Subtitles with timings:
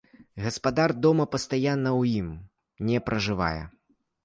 [0.45, 2.27] Гаспадар дома пастаянна ў ім
[2.91, 3.63] не пражывае.